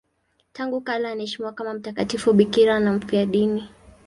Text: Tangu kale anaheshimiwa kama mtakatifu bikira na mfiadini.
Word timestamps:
Tangu 0.53 0.81
kale 0.81 1.07
anaheshimiwa 1.11 1.51
kama 1.53 1.73
mtakatifu 1.73 2.33
bikira 2.33 2.79
na 2.79 2.93
mfiadini. 2.93 3.69